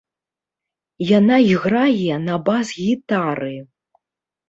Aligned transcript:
Яна 1.09 1.37
іграе 1.53 2.13
на 2.27 2.35
бас-гітары. 2.51 3.55